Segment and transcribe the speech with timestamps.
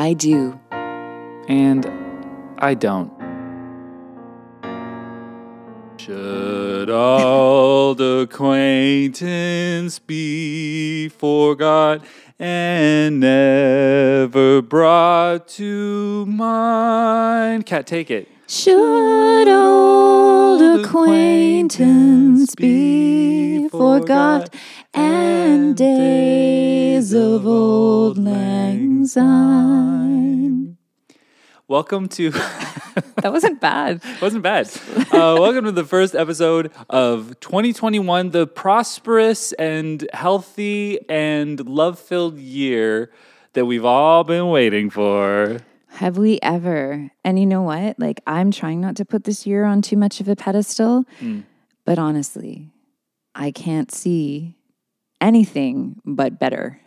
[0.00, 0.58] I do.
[1.46, 1.84] And
[2.56, 3.12] I don't.
[5.98, 12.02] Should old acquaintance be forgot
[12.38, 17.66] and never brought to mind?
[17.66, 18.26] Kat, take it.
[18.48, 24.48] Should old acquaintance be forgot
[24.94, 30.76] and days of auld lang syne?
[31.68, 32.32] Welcome to.
[33.22, 34.02] That wasn't bad.
[34.20, 34.68] Wasn't bad.
[35.12, 42.38] Uh, welcome to the first episode of 2021, the prosperous and healthy and love filled
[42.38, 43.10] year
[43.52, 45.58] that we've all been waiting for.
[45.88, 47.10] Have we ever?
[47.24, 47.98] And you know what?
[47.98, 51.04] Like, I'm trying not to put this year on too much of a pedestal,
[51.84, 52.70] but honestly,
[53.34, 54.56] I can't see
[55.20, 56.80] anything but better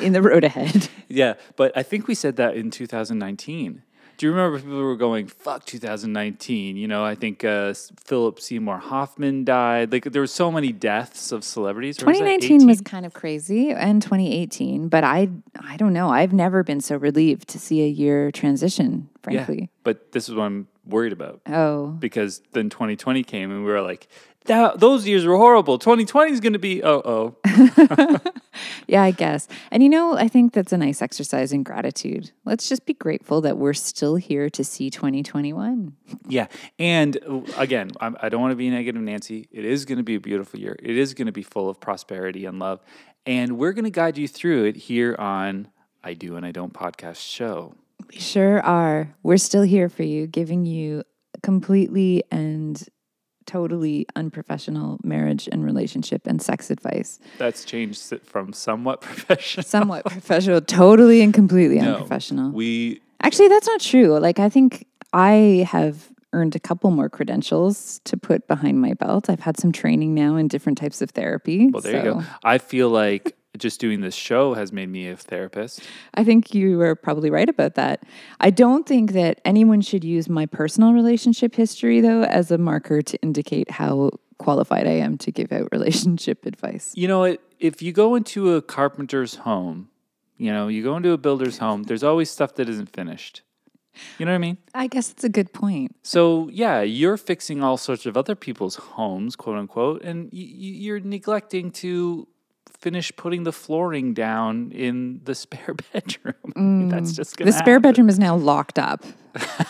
[0.00, 0.88] in the road ahead.
[1.08, 3.82] Yeah, but I think we said that in 2019.
[4.18, 6.76] Do you remember people were going, fuck 2019?
[6.76, 9.92] You know, I think uh, Philip Seymour Hoffman died.
[9.92, 12.02] Like, there were so many deaths of celebrities.
[12.02, 15.28] Or was 2019 was kind of crazy and 2018, but I
[15.60, 16.08] I don't know.
[16.08, 19.70] I've never been so relieved to see a year transition, Yeah, frankly.
[19.84, 21.40] but this is what I'm worried about.
[21.46, 24.08] Oh, because then 2020 came and we were like,
[24.46, 25.78] that, those years were horrible.
[25.78, 27.02] 2020 is going to be, oh,
[27.44, 28.20] oh.
[28.86, 29.48] yeah, I guess.
[29.70, 32.30] And you know, I think that's a nice exercise in gratitude.
[32.44, 35.94] Let's just be grateful that we're still here to see 2021.
[36.28, 36.46] Yeah.
[36.78, 39.48] And uh, again, I'm, I don't want to be negative, Nancy.
[39.50, 40.76] It is going to be a beautiful year.
[40.82, 42.80] It is going to be full of prosperity and love.
[43.24, 45.68] And we're going to guide you through it here on
[46.04, 47.74] I Do and I Don't podcast show.
[48.12, 49.14] We sure are.
[49.22, 51.02] We're still here for you, giving you
[51.42, 52.82] completely and
[53.46, 57.18] totally unprofessional marriage and relationship and sex advice.
[57.38, 59.64] That's changed from somewhat professional.
[59.64, 62.50] Somewhat professional, totally and completely No, unprofessional.
[62.50, 64.18] We, Actually, that's not true.
[64.18, 69.30] Like, I think I have earned a couple more credentials to put behind my belt.
[69.30, 71.70] I've had some training now in different types of therapy.
[71.70, 72.22] well, there you go.
[72.44, 75.80] I feel like just doing this show has made me a therapist.
[76.14, 78.04] I think you are probably right about that.
[78.40, 83.02] I don't think that anyone should use my personal relationship history, though, as a marker
[83.02, 86.92] to indicate how qualified I am to give out relationship advice.
[86.94, 89.88] You know, if you go into a carpenter's home,
[90.36, 93.42] you know, you go into a builder's home, there's always stuff that isn't finished.
[94.18, 94.58] You know what I mean?
[94.74, 95.96] I guess it's a good point.
[96.02, 101.70] So, yeah, you're fixing all sorts of other people's homes, quote unquote, and you're neglecting
[101.72, 102.28] to
[102.78, 106.34] finish putting the flooring down in the spare bedroom.
[106.56, 109.04] Mean, mm, That's just going The spare bedroom is now locked up.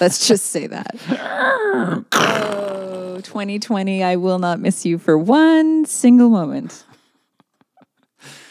[0.00, 0.94] Let's just say that.
[2.12, 6.84] oh, 2020, I will not miss you for one single moment.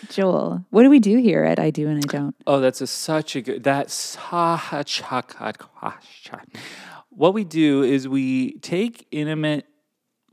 [0.10, 2.36] Joel, what do we do here at I Do and I Don't?
[2.46, 3.64] Oh, that's a, such a good.
[3.64, 6.40] That's such a good question.
[7.10, 9.66] What we do is we take intimate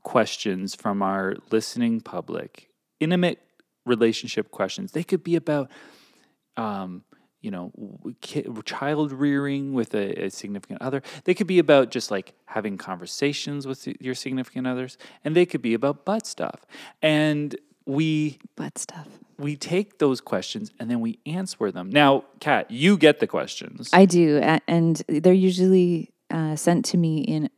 [0.03, 2.69] questions from our listening public,
[3.01, 3.41] intimate
[3.85, 4.93] relationship questions.
[4.93, 5.71] They could be about,
[6.57, 7.05] um,
[7.41, 7.73] you know,
[8.65, 11.03] child rearing with a, a significant other.
[11.25, 15.63] They could be about just like having conversations with your significant others, and they could
[15.63, 16.65] be about butt stuff.
[17.01, 19.09] And we Butt stuff.
[19.39, 21.91] we take those questions and then we answer them.
[21.91, 23.91] Now, Kat, you get the questions.
[23.93, 24.39] I do.
[24.69, 27.51] And they're usually uh, sent to me in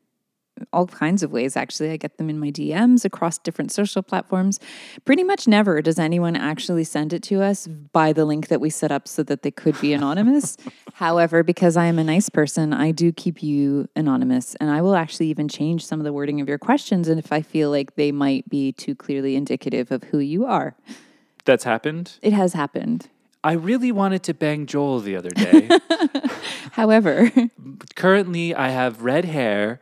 [0.73, 1.91] all kinds of ways, actually.
[1.91, 4.61] I get them in my DMs across different social platforms.
[5.05, 8.71] Pretty much never does anyone actually send it to us by the link that we
[8.71, 10.57] set up so that they could be anonymous.
[10.95, 14.55] However, because I am a nice person, I do keep you anonymous.
[14.57, 17.09] And I will actually even change some of the wording of your questions.
[17.09, 20.77] And if I feel like they might be too clearly indicative of who you are,
[21.45, 22.13] That's happened.
[22.23, 23.09] it has happened.
[23.43, 25.69] I really wanted to bang Joel the other day.
[26.73, 27.31] However,
[27.95, 29.81] Currently, I have red hair.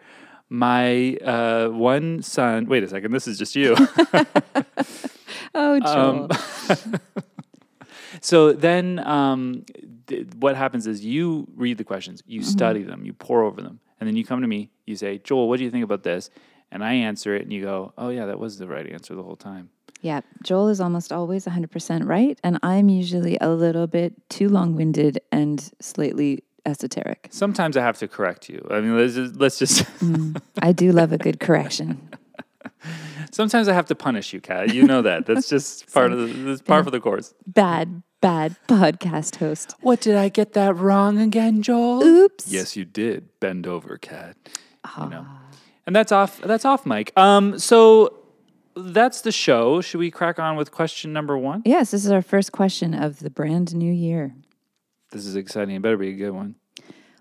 [0.53, 3.75] My uh, one son, wait a second, this is just you.
[5.55, 6.29] oh, Joel.
[8.21, 9.65] so then um,
[10.09, 13.81] th- what happens is you read the questions, you study them, you pour over them,
[13.99, 16.29] and then you come to me, you say, Joel, what do you think about this?
[16.71, 19.23] And I answer it, and you go, oh, yeah, that was the right answer the
[19.23, 19.71] whole time.
[20.03, 22.39] Yeah, Joel is almost always 100% right.
[22.45, 27.29] And I'm usually a little bit too long winded and slightly esoteric.
[27.31, 28.67] Sometimes I have to correct you.
[28.71, 29.85] I mean, let's just, let's just
[30.63, 32.09] I do love a good correction.
[33.33, 34.73] sometimes I have to punish you, Kat.
[34.75, 35.27] You know that.
[35.27, 37.35] That's just part of the that's part of the course.
[37.47, 39.75] Bad, bad podcast host.
[39.81, 42.03] What did I get that wrong again, Joel?
[42.03, 42.47] Oops.
[42.49, 43.29] Yes, you did.
[43.41, 44.37] Bend over, Kat.
[44.99, 45.27] You know.
[45.87, 47.17] And that's off that's off mic.
[47.17, 48.19] Um so
[48.77, 49.81] that's the show.
[49.81, 51.63] Should we crack on with question number 1?
[51.65, 54.35] Yes, this is our first question of the brand new year.
[55.13, 55.77] This is exciting.
[55.77, 56.57] It better be a good one.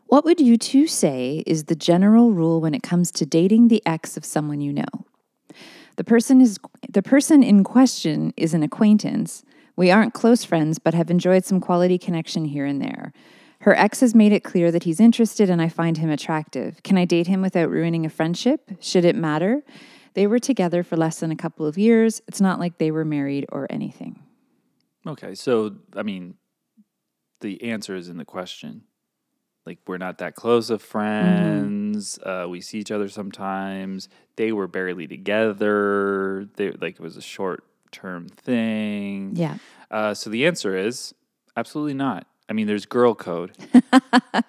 [0.08, 3.82] What would you two say is the general rule when it comes to dating the
[3.86, 5.06] ex of someone you know?
[5.98, 6.58] The person is
[6.90, 9.44] the person in question is an acquaintance.
[9.76, 13.14] We aren't close friends, but have enjoyed some quality connection here and there.
[13.62, 16.82] Her ex has made it clear that he's interested and I find him attractive.
[16.84, 18.72] Can I date him without ruining a friendship?
[18.80, 19.64] Should it matter?
[20.14, 22.22] They were together for less than a couple of years.
[22.28, 24.20] It's not like they were married or anything.
[25.06, 26.36] Okay, so I mean,
[27.42, 28.84] the answer is in the question.
[29.66, 32.18] Like we're not that close of friends.
[32.20, 34.10] Uh, we see each other sometimes.
[34.36, 36.48] They were barely together.
[36.56, 39.34] They like it was a short term thing.
[39.36, 39.58] Yeah.
[39.92, 41.14] Uh, so the answer is
[41.56, 42.26] absolutely not.
[42.50, 43.56] I mean, there's girl code.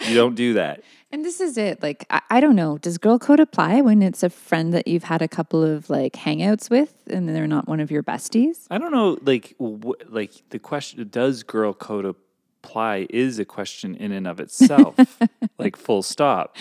[0.09, 0.83] you don't do that.
[1.13, 1.83] And this is it.
[1.83, 2.79] Like, I, I don't know.
[2.79, 6.15] Does girl code apply when it's a friend that you've had a couple of like
[6.15, 8.67] hangouts with and they're not one of your besties?
[8.71, 9.19] I don't know.
[9.23, 12.23] Like, wh- like the question: Does girl code apply?
[13.11, 14.97] Is a question in and of itself.
[15.59, 16.57] like, full stop.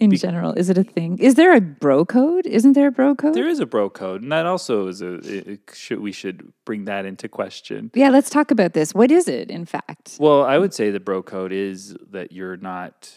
[0.00, 1.18] In general, is it a thing?
[1.18, 2.46] Is there a bro code?
[2.46, 3.34] Isn't there a bro code?
[3.34, 5.14] There is a bro code, and that also is a.
[5.14, 7.90] It, it should we should bring that into question.
[7.94, 8.94] yeah, let's talk about this.
[8.94, 10.16] What is it, in fact?
[10.20, 13.12] Well, I would say the bro code is that you're not.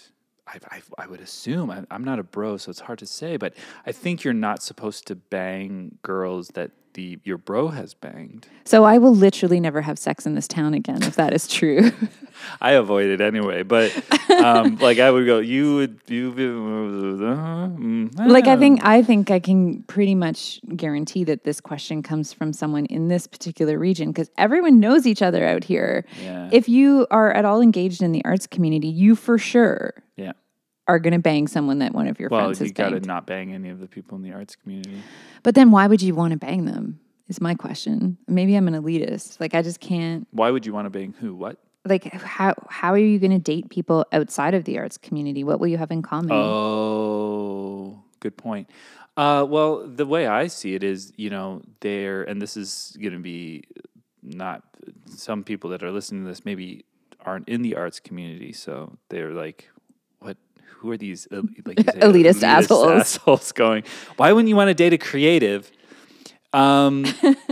[0.48, 3.38] I, I, I would assume I, I'm not a bro, so it's hard to say,
[3.38, 3.54] but
[3.86, 8.48] I think you're not supposed to bang girls that the your bro has banged.
[8.66, 11.92] So I will literally never have sex in this town again if that is true.
[12.62, 13.92] I avoid it anyway, but
[14.32, 16.48] um, like I would go, you would you be,
[18.24, 22.54] like I think I think I can pretty much guarantee that this question comes from
[22.54, 26.06] someone in this particular region because everyone knows each other out here.
[26.24, 26.50] Yeah.
[26.52, 30.34] If you are at all engaged in the arts community, you for sure yeah.
[30.92, 32.78] Are going to bang someone that one of your Well, friends has banged?
[32.78, 33.08] Well, you got to banged.
[33.08, 35.02] not bang any of the people in the arts community.
[35.44, 37.00] But then why would you want to bang them?
[37.28, 38.18] Is my question.
[38.28, 39.40] Maybe I'm an elitist.
[39.40, 40.28] Like I just can't.
[40.32, 41.34] Why would you want to bang who?
[41.34, 41.58] What?
[41.86, 45.44] Like how how are you going to date people outside of the arts community?
[45.46, 46.32] What will you have in common?
[46.34, 48.70] Oh, good point.
[49.18, 53.14] Uh, well, the way I see it is, you know, there, and this is going
[53.14, 53.64] to be
[54.24, 54.64] not
[55.06, 56.86] some people that are listening to this maybe
[57.26, 59.70] aren't in the arts community, so they're like?
[60.82, 62.92] Who are these el- like say, Elitist assholes.
[62.92, 63.84] assholes going?
[64.18, 65.72] Why wouldn't you want to date a creative?
[66.54, 67.06] Um,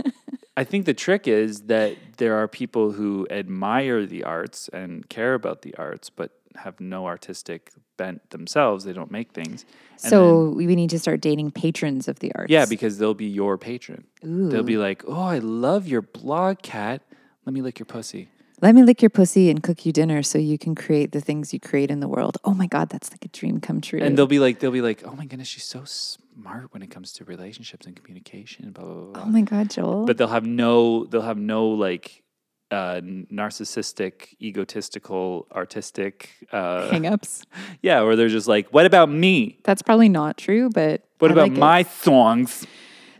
[0.56, 5.34] I think the trick is that there are people who admire the arts and care
[5.34, 8.84] about the arts, but have no artistic bent themselves.
[8.84, 9.64] They don't make things.
[10.02, 12.50] And so we need to start dating patrons of the arts.
[12.50, 14.04] yeah, because they'll be your patron.
[14.22, 17.02] They'll be like, "Oh, I love your blog, Kat.
[17.46, 18.28] Let me lick your pussy."
[18.62, 21.52] Let me lick your pussy and cook you dinner so you can create the things
[21.54, 22.36] you create in the world.
[22.44, 24.00] Oh my God, that's like a dream come true.
[24.02, 26.90] And they'll be like, they'll be like, "Oh my goodness, she's so smart when it
[26.90, 29.12] comes to relationships and communication." Blah blah blah.
[29.14, 29.22] blah.
[29.24, 30.04] oh my God, Joel.
[30.06, 32.22] but they'll have no they'll have no like
[32.70, 33.00] uh
[33.32, 37.42] narcissistic egotistical artistic uh Hang-ups.
[37.82, 41.34] yeah where they're just like what about me That's probably not true, but what I
[41.34, 41.58] about like it.
[41.58, 42.66] my songs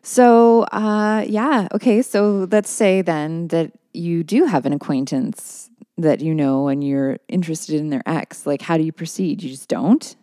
[0.03, 2.01] So, uh, yeah, okay.
[2.01, 7.19] So let's say then that you do have an acquaintance that you know and you're
[7.29, 8.47] interested in their ex.
[8.47, 9.43] Like, how do you proceed?
[9.43, 10.17] You just don't.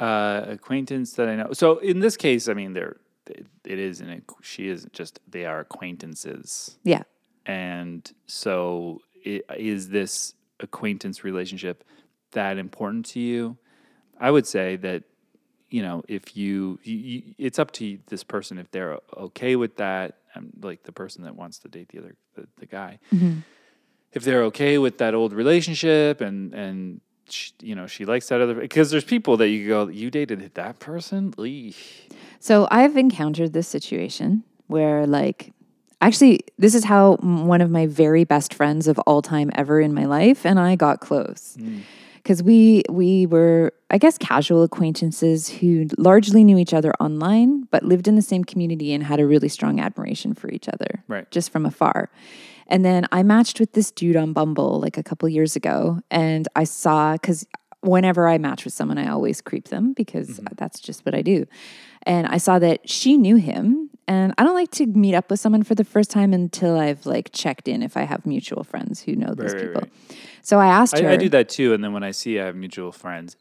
[0.00, 2.96] uh acquaintance that i know so in this case i mean they're
[3.30, 7.04] it, it is an she is just they are acquaintances Yeah.
[7.46, 11.82] and so i is this acquaintance relationship
[12.32, 13.56] that important to you
[14.20, 15.04] i would say that
[15.70, 19.76] you know if you, you, you it's up to this person if they're okay with
[19.76, 22.98] that um, like the person that wants to date the other the, the guy
[24.12, 28.40] if they're okay with that old relationship and and she, you know she likes that
[28.40, 31.76] other because there's people that you go you dated that person Eesh.
[32.38, 35.52] So I've encountered this situation where, like,
[36.00, 39.94] actually, this is how one of my very best friends of all time ever in
[39.94, 41.56] my life and I got close.
[42.26, 47.84] Because we we were, I guess, casual acquaintances who largely knew each other online, but
[47.84, 51.30] lived in the same community and had a really strong admiration for each other, Right.
[51.30, 52.10] just from afar.
[52.66, 56.48] And then I matched with this dude on Bumble like a couple years ago, and
[56.56, 57.46] I saw because
[57.82, 60.46] whenever I match with someone, I always creep them because mm-hmm.
[60.56, 61.46] that's just what I do.
[62.02, 65.40] And I saw that she knew him, and I don't like to meet up with
[65.40, 69.00] someone for the first time until I've like checked in if I have mutual friends
[69.02, 69.82] who know these Right, right, people.
[69.82, 69.92] right.
[70.42, 71.08] So I asked her.
[71.08, 73.36] I, I do that too and then when i see i have mutual friends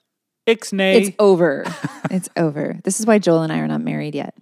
[0.48, 1.66] ixnay It's over.
[2.12, 2.80] it's over.
[2.84, 4.34] This is why Joel and I are not married yet.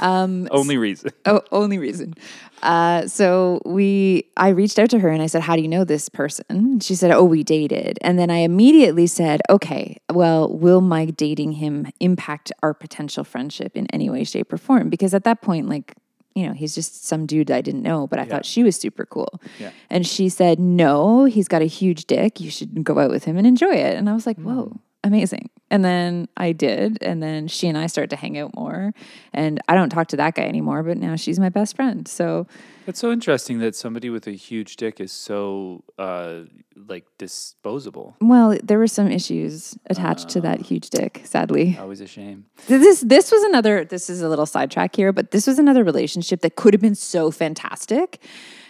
[0.00, 2.14] only reason Oh, only reason.
[2.62, 5.84] Uh, so we, I reached out to her and I said, "How do you know
[5.84, 10.80] this person?" She said, "Oh, we dated." And then I immediately said, "Okay, well, will
[10.80, 15.24] my dating him impact our potential friendship in any way, shape, or form?" Because at
[15.24, 15.94] that point, like,
[16.34, 19.04] you know, he's just some dude I didn't know, but I thought she was super
[19.04, 19.40] cool.
[19.60, 19.70] Yeah.
[19.90, 22.40] And she said, "No, he's got a huge dick.
[22.40, 25.50] You should go out with him and enjoy it." And I was like, "Whoa." Amazing.
[25.70, 26.98] And then I did.
[27.02, 28.92] And then she and I started to hang out more.
[29.32, 32.06] And I don't talk to that guy anymore, but now she's my best friend.
[32.06, 32.46] So
[32.86, 36.42] It's so interesting that somebody with a huge dick is so uh,
[36.76, 38.16] like disposable.
[38.20, 41.76] Well, there were some issues attached to that huge dick, sadly.
[41.80, 42.46] Always a shame.
[42.68, 46.42] This this was another this is a little sidetrack here, but this was another relationship
[46.42, 48.20] that could have been so fantastic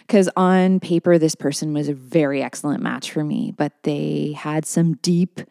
[0.07, 4.65] cuz on paper this person was a very excellent match for me, but they had
[4.65, 5.41] some deep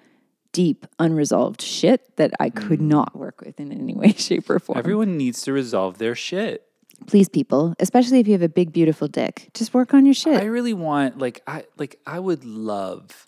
[0.56, 2.88] deep unresolved shit that I could mm.
[2.88, 4.78] not work with in any way shape or form.
[4.78, 6.62] Everyone needs to resolve their shit.
[7.06, 10.40] Please people, especially if you have a big beautiful dick, just work on your shit.
[10.40, 13.26] I really want like I like I would love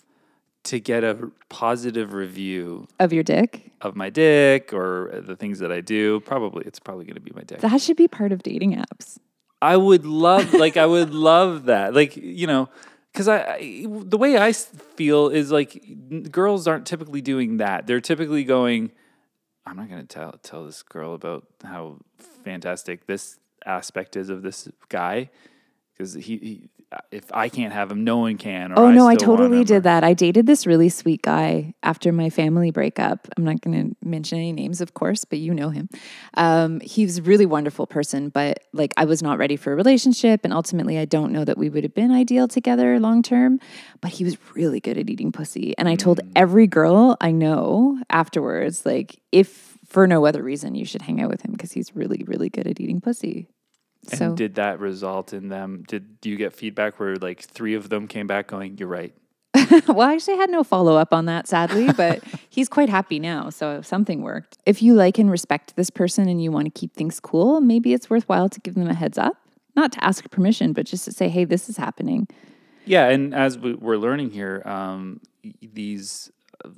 [0.63, 3.73] to get a positive review of your dick.
[3.81, 6.19] of my dick or the things that I do.
[6.21, 7.59] Probably it's probably going to be my dick.
[7.59, 9.19] That should be part of dating apps.
[9.61, 11.93] I would love like I would love that.
[11.93, 12.69] Like, you know,
[13.13, 17.87] cuz I, I the way I feel is like girls aren't typically doing that.
[17.87, 18.91] They're typically going
[19.65, 21.99] I'm not going to tell tell this girl about how
[22.43, 25.29] fantastic this aspect is of this guy
[25.97, 26.69] cuz he, he
[27.11, 28.71] if I can't have him, no one can.
[28.71, 30.03] Or Oh no, I totally did that.
[30.03, 33.27] I dated this really sweet guy after my family breakup.
[33.37, 35.89] I'm not going to mention any names, of course, but you know him.
[36.33, 39.75] Um, he was a really wonderful person, but like I was not ready for a
[39.75, 43.59] relationship, and ultimately, I don't know that we would have been ideal together long term.
[44.01, 46.31] But he was really good at eating pussy, and I told Mm.
[46.35, 51.29] every girl I know afterwards, like if for no other reason, you should hang out
[51.29, 53.47] with him because he's really, really good at eating pussy.
[54.11, 55.83] And So did that result in them?
[55.87, 59.13] Did you get feedback where like three of them came back going, "You're right"?
[59.87, 63.49] well, I actually had no follow up on that, sadly, but he's quite happy now.
[63.49, 64.57] So something worked.
[64.65, 67.93] If you like and respect this person and you want to keep things cool, maybe
[67.93, 69.37] it's worthwhile to give them a heads up.
[69.75, 72.27] Not to ask permission, but just to say, hey, this is happening.
[72.85, 75.21] Yeah, and as we- we're learning here, um,
[75.61, 76.31] these
[76.65, 76.69] uh,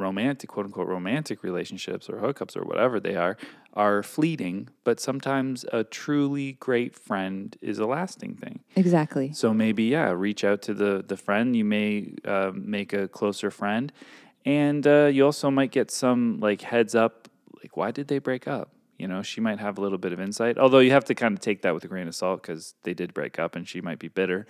[0.00, 3.36] romantic, quote unquote, romantic relationships or hookups or whatever they are,
[3.74, 4.68] are fleeting.
[4.84, 8.60] But sometimes a truly great friend is a lasting thing.
[8.76, 9.32] Exactly.
[9.32, 11.54] So maybe yeah, reach out to the the friend.
[11.54, 13.92] You may uh, make a closer friend,
[14.44, 17.28] and uh, you also might get some like heads up.
[17.62, 18.70] Like, why did they break up?
[18.98, 20.58] You know, she might have a little bit of insight.
[20.58, 22.92] Although you have to kind of take that with a grain of salt because they
[22.92, 24.46] did break up, and she might be bitter.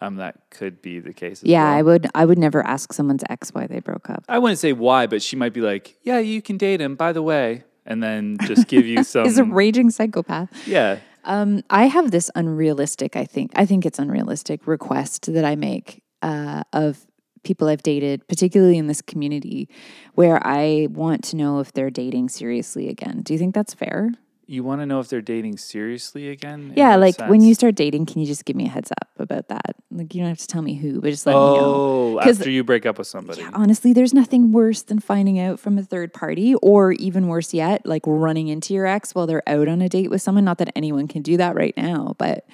[0.00, 1.42] Um, that could be the case.
[1.42, 1.72] As Yeah, well.
[1.78, 4.24] I would I would never ask someone's ex why they broke up.
[4.28, 7.12] I wouldn't say why, but she might be like, "Yeah, you can date him, by
[7.12, 9.26] the way," and then just give you some.
[9.26, 10.50] Is a raging psychopath.
[10.66, 15.54] yeah, Um, I have this unrealistic, I think, I think it's unrealistic request that I
[15.56, 17.06] make uh, of
[17.44, 19.68] people I've dated, particularly in this community,
[20.14, 23.20] where I want to know if they're dating seriously again.
[23.22, 24.10] Do you think that's fair?
[24.46, 26.72] You want to know if they're dating seriously again?
[26.76, 29.48] Yeah, like when you start dating, can you just give me a heads up about
[29.48, 29.76] that?
[29.90, 31.60] Like you don't have to tell me who, but just let me know.
[31.60, 33.40] Oh, after you break up with somebody.
[33.40, 37.54] Yeah, Honestly, there's nothing worse than finding out from a third party, or even worse
[37.54, 40.44] yet, like running into your ex while they're out on a date with someone.
[40.44, 42.46] Not that anyone can do that right now, but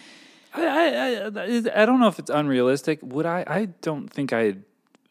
[0.54, 2.99] I, I, I, I don't know if it's unrealistic.
[3.02, 3.44] Would I?
[3.47, 4.56] I don't think I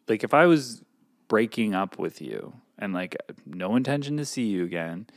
[0.07, 0.83] like if I was
[1.27, 5.07] breaking up with you and like no intention to see you again.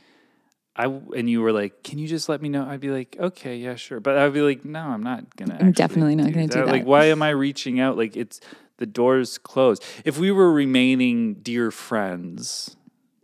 [0.75, 3.57] I and you were like, "Can you just let me know?" I'd be like, "Okay,
[3.57, 6.65] yeah, sure," but I'd be like, "No, I'm not gonna." I'm definitely not gonna do
[6.65, 6.67] that.
[6.67, 7.95] Like, why am I reaching out?
[7.97, 8.39] Like, it's
[8.77, 9.83] the door's closed.
[10.03, 12.75] If we were remaining dear friends,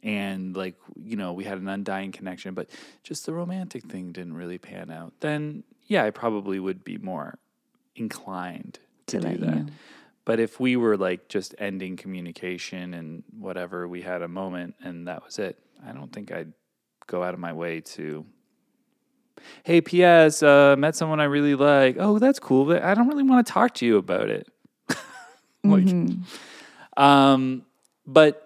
[0.04, 2.70] and like you know we had an undying connection, but
[3.04, 7.40] just the romantic thing didn't really pan out, then yeah, I probably would be more
[7.96, 9.56] inclined to, To do let you that.
[9.56, 9.66] know.
[10.26, 15.08] But if we were like just ending communication and whatever, we had a moment and
[15.08, 15.58] that was it.
[15.86, 16.54] I don't think I'd
[17.10, 18.26] go out of my way to.
[19.64, 20.44] Hey, P.S.
[20.44, 21.96] Uh, met someone I really like.
[22.00, 24.48] Oh, that's cool, but I don't really want to talk to you about it.
[25.64, 27.02] like, Mm-hmm.
[27.02, 27.66] um,
[28.06, 28.46] but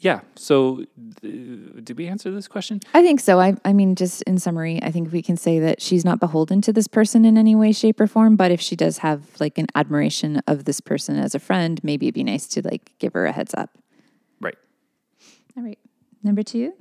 [0.00, 0.20] yeah.
[0.36, 0.84] So,
[1.22, 2.80] th- did we answer this question?
[2.92, 3.40] I think so.
[3.40, 6.60] I, I mean, just in summary, I think we can say that she's not beholden
[6.62, 8.36] to this person in any way, shape, or form.
[8.36, 12.06] But if she does have like an admiration of this person as a friend, maybe
[12.06, 13.70] it'd be nice to like give her a heads up.
[14.40, 14.56] Right.
[15.56, 15.78] All right.
[16.22, 16.74] Number two.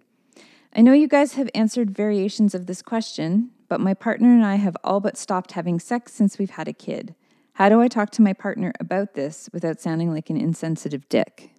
[0.75, 4.55] I know you guys have answered variations of this question, but my partner and I
[4.55, 7.13] have all but stopped having sex since we've had a kid.
[7.53, 11.51] How do I talk to my partner about this without sounding like an insensitive dick?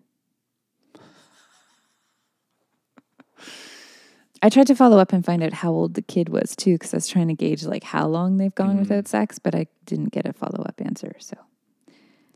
[4.42, 6.92] I tried to follow up and find out how old the kid was too, because
[6.92, 8.80] I was trying to gauge like how long they've gone mm.
[8.80, 11.14] without sex, but I didn't get a follow up answer.
[11.20, 11.36] So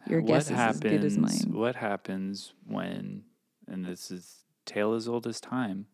[0.08, 1.52] your guess is as good as mine.
[1.52, 3.24] What happens when,
[3.66, 5.86] and this is tale as old as time.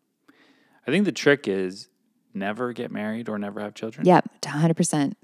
[0.87, 1.89] I think the trick is
[2.33, 4.07] never get married or never have children.
[4.07, 5.15] Yep, 100%.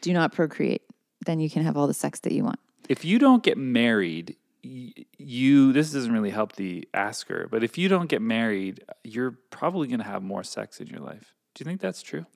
[0.00, 0.82] Do not procreate.
[1.24, 2.58] Then you can have all the sex that you want.
[2.88, 7.88] If you don't get married, you this doesn't really help the asker, but if you
[7.88, 11.34] don't get married, you're probably going to have more sex in your life.
[11.54, 12.26] Do you think that's true?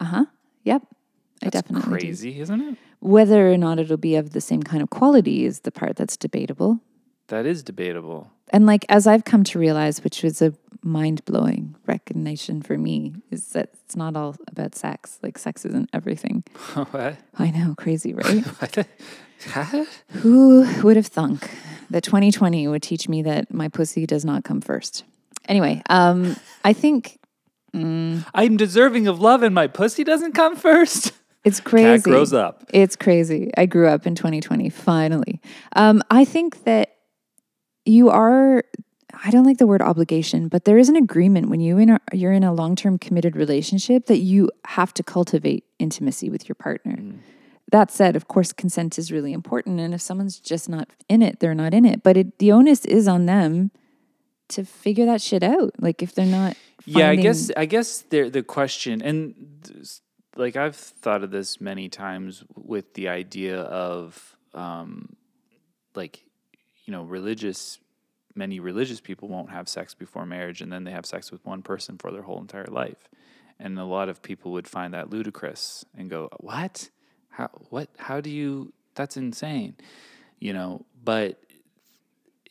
[0.00, 0.24] Uh huh.
[0.64, 0.82] Yep.
[1.42, 1.98] I That's definitely do.
[2.04, 2.78] crazy, isn't it?
[3.00, 6.16] Whether or not it'll be of the same kind of quality is the part that's
[6.16, 6.80] debatable.
[7.28, 8.30] That is debatable.
[8.50, 13.14] And like as I've come to realize, which was a mind blowing recognition for me,
[13.30, 15.18] is that it's not all about sex.
[15.22, 16.44] Like sex isn't everything.
[16.90, 17.16] what?
[17.38, 18.44] I know, crazy, right?
[20.10, 21.50] Who would have thunk
[21.90, 25.04] that 2020 would teach me that my pussy does not come first?
[25.48, 27.18] Anyway, um, I think
[27.74, 31.12] I'm deserving of love and my pussy doesn't come first.
[31.44, 32.02] it's crazy.
[32.02, 32.64] Kat grows up.
[32.72, 33.50] It's crazy.
[33.56, 35.40] I grew up in 2020, finally.
[35.74, 36.95] Um, I think that
[37.86, 38.64] you are,
[39.24, 42.00] I don't like the word obligation, but there is an agreement when you in a,
[42.12, 46.56] you're in a long term committed relationship that you have to cultivate intimacy with your
[46.56, 46.98] partner.
[47.72, 49.80] That said, of course, consent is really important.
[49.80, 52.02] And if someone's just not in it, they're not in it.
[52.02, 53.72] But it, the onus is on them
[54.48, 55.72] to figure that shit out.
[55.80, 56.56] Like if they're not.
[56.84, 59.34] Yeah, I guess I guess there the question and
[60.36, 65.16] like I've thought of this many times with the idea of um
[65.96, 66.22] like
[66.86, 67.78] you know religious
[68.36, 71.62] many religious people won't have sex before marriage and then they have sex with one
[71.62, 73.08] person for their whole entire life.
[73.58, 76.90] And a lot of people would find that ludicrous and go, "What?
[77.30, 79.76] How what how do you that's insane."
[80.38, 81.42] You know, but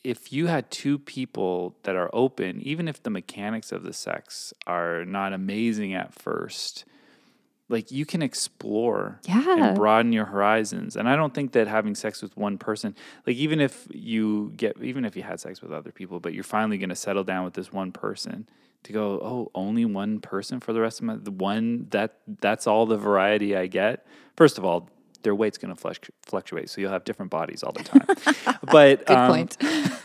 [0.03, 4.53] if you had two people that are open, even if the mechanics of the sex
[4.65, 6.85] are not amazing at first,
[7.67, 9.55] like you can explore Yeah.
[9.57, 10.95] and broaden your horizons.
[10.95, 12.95] And I don't think that having sex with one person,
[13.25, 16.43] like even if you get, even if you had sex with other people, but you're
[16.43, 18.47] finally going to settle down with this one person
[18.83, 22.67] to go, oh, only one person for the rest of my, the one that that's
[22.67, 24.05] all the variety I get.
[24.37, 24.89] First of all,
[25.23, 28.57] their weight's going to fluctuate, so you'll have different bodies all the time.
[28.71, 29.57] but Good um, point.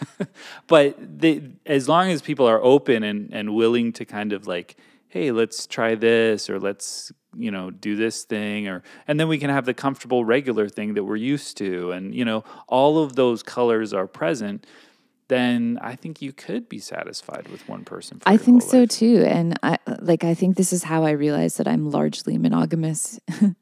[0.67, 4.77] but they, as long as people are open and, and willing to kind of like
[5.11, 9.39] hey let's try this or let's you know do this thing or and then we
[9.39, 13.15] can have the comfortable regular thing that we're used to and you know all of
[13.17, 14.67] those colors are present
[15.29, 18.89] then i think you could be satisfied with one person for I think so life.
[18.91, 19.25] too.
[19.27, 23.19] And I like I think this is how I realized that I'm largely monogamous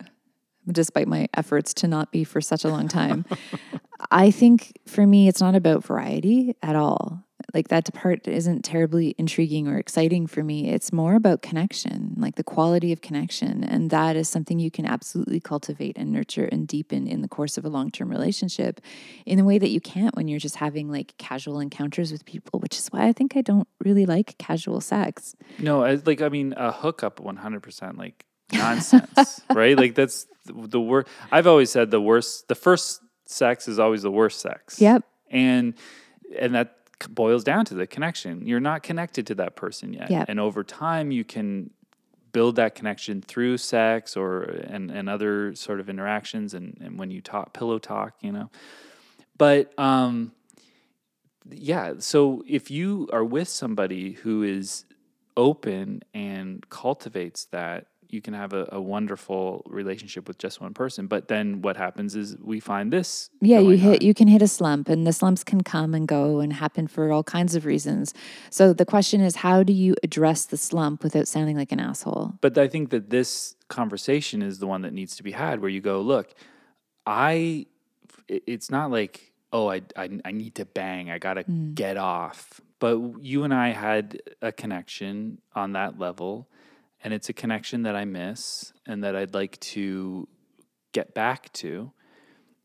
[0.71, 3.25] despite my efforts to not be for such a long time.
[4.11, 7.25] I think for me it's not about variety at all.
[7.55, 10.71] Like that part isn't terribly intriguing or exciting for me.
[10.71, 13.65] It's more about connection, like the quality of connection.
[13.65, 17.57] And that is something you can absolutely cultivate and nurture and deepen in the course
[17.57, 18.81] of a long term relationship
[19.25, 22.61] in a way that you can't when you're just having like casual encounters with people,
[22.61, 25.35] which is why I think I don't really like casual sex.
[25.59, 31.09] no I, like i mean a hookup 100% like nonsense right like that's the, worst
[31.31, 35.05] i've always said the worst the first sex is always the worst sex Yep.
[35.31, 35.75] and
[36.39, 36.78] and that
[37.09, 38.47] boils down to the connection.
[38.47, 40.11] You're not connected to that person yet.
[40.11, 40.27] Yep.
[40.29, 41.71] and over time you can
[42.33, 47.11] build that connection through sex or and, and other sort of interactions and, and when
[47.11, 48.51] you talk pillow talk you know.
[49.37, 50.33] But um
[51.51, 54.85] yeah so if you are with somebody who is
[55.37, 61.07] open and cultivates that you can have a, a wonderful relationship with just one person
[61.07, 64.07] but then what happens is we find this Yeah, you hit on.
[64.07, 67.13] you can hit a slump and the slumps can come and go and happen for
[67.13, 68.15] all kinds of reasons.
[68.51, 72.35] So the question is how do you address the slump without sounding like an asshole?
[72.41, 75.71] But I think that this conversation is the one that needs to be had where
[75.71, 76.35] you go, look,
[77.07, 77.67] I,
[78.29, 81.75] it's not like, oh, I, I, I need to bang, I got to mm.
[81.75, 82.61] get off.
[82.81, 86.49] But you and I had a connection on that level,
[87.03, 90.29] and it's a connection that I miss and that I'd like to
[90.93, 91.93] get back to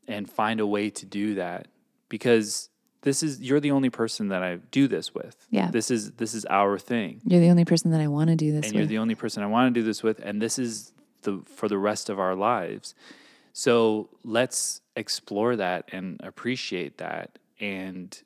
[0.07, 1.67] and find a way to do that
[2.09, 2.69] because
[3.01, 5.47] this is you're the only person that I do this with.
[5.49, 5.69] Yeah.
[5.71, 8.51] This is this is our thing You're the only person that I want to do
[8.51, 10.93] this and you're the only person I want to do this with, and this is
[11.23, 12.95] the for the rest of our lives.
[13.51, 18.17] So let's explore that and appreciate that, and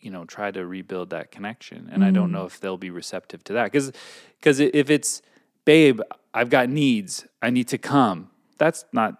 [0.00, 1.88] you know try to rebuild that connection.
[1.92, 2.32] And I don't Mm.
[2.32, 3.92] know if they'll be receptive to that because
[4.38, 5.22] because if it's
[5.64, 6.00] babe,
[6.34, 8.30] I've got needs, I need to come.
[8.58, 9.14] That's not.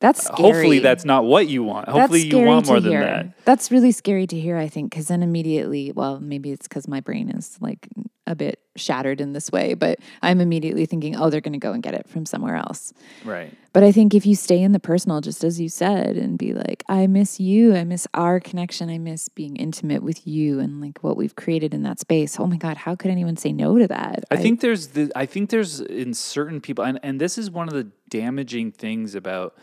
[0.00, 0.42] That's scary.
[0.52, 1.88] Hopefully, that's not what you want.
[1.88, 3.00] Hopefully, you want more than hear.
[3.00, 3.44] that.
[3.44, 7.00] That's really scary to hear, I think, because then immediately, well, maybe it's because my
[7.00, 7.88] brain is like
[8.26, 11.72] a bit shattered in this way, but I'm immediately thinking, oh, they're going to go
[11.72, 12.92] and get it from somewhere else.
[13.24, 13.52] Right.
[13.72, 16.54] But I think if you stay in the personal, just as you said, and be
[16.54, 20.80] like, I miss you, I miss our connection, I miss being intimate with you and
[20.80, 22.38] like what we've created in that space.
[22.38, 24.24] Oh my God, how could anyone say no to that?
[24.30, 27.68] I think there's the I think there's in certain people and, and this is one
[27.68, 29.56] of the damaging things about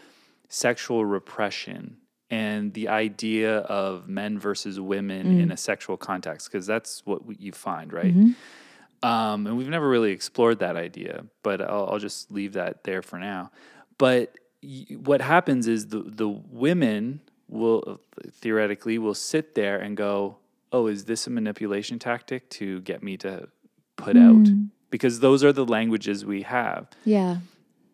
[0.49, 1.97] sexual repression
[2.29, 5.41] and the idea of men versus women mm.
[5.41, 8.13] in a sexual context, because that's what you find, right?
[8.15, 9.07] Mm-hmm.
[9.07, 13.01] Um, and we've never really explored that idea, but I'll, I'll just leave that there
[13.01, 13.51] for now.
[13.97, 17.95] But y- what happens is the the women will uh,
[18.31, 20.37] theoretically will sit there and go,
[20.71, 23.49] "Oh, is this a manipulation tactic to get me to
[23.95, 24.27] put mm.
[24.27, 24.47] out?"
[24.89, 26.87] Because those are the languages we have.
[27.05, 27.37] Yeah.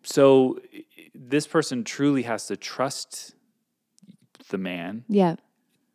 [0.04, 0.60] So
[1.14, 3.33] this person truly has to trust
[4.50, 5.36] the man Yeah.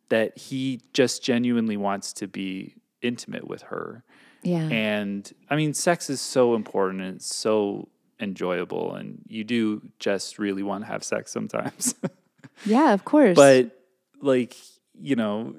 [0.10, 4.04] that he just genuinely wants to be intimate with her.
[4.44, 4.68] Yeah.
[4.70, 7.90] And I mean, sex is so important and it's so
[8.22, 11.96] enjoyable, and you do just really want to have sex sometimes.
[12.66, 13.36] yeah, of course.
[13.36, 13.72] but,
[14.22, 14.56] like,
[15.02, 15.56] you know,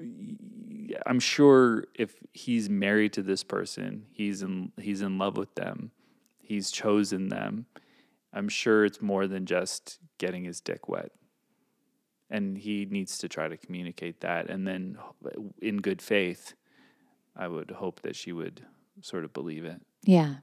[1.05, 5.91] I'm sure if he's married to this person, he's in he's in love with them,
[6.39, 7.65] he's chosen them.
[8.33, 11.11] I'm sure it's more than just getting his dick wet.
[12.31, 14.49] And he needs to try to communicate that.
[14.49, 14.97] And then,
[15.61, 16.53] in good faith,
[17.35, 18.65] I would hope that she would
[19.01, 19.81] sort of believe it.
[20.05, 20.35] Yeah.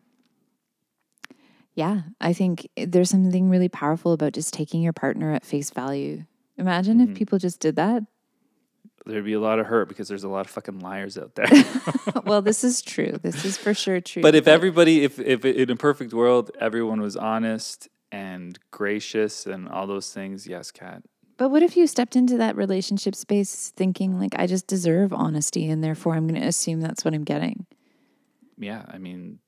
[1.75, 2.03] Yeah.
[2.21, 6.25] I think there's something really powerful about just taking your partner at face value.
[6.57, 7.13] Imagine Mm-hmm.
[7.13, 8.03] if people just did that.
[9.07, 11.49] There'd be a lot of hurt because there's a lot of fucking liars out there.
[12.27, 13.19] well, this is true.
[13.23, 14.21] This is for sure true.
[14.21, 19.67] but if everybody, if, if in a perfect world, everyone was honest and gracious and
[19.69, 21.03] all those things, yes, Kat.
[21.39, 25.71] But what if you stepped into that relationship space thinking like I just deserve honesty
[25.71, 27.65] and therefore I'm going to assume that's what I'm getting?
[28.59, 29.39] yeah, I mean,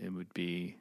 [0.00, 0.76] it would be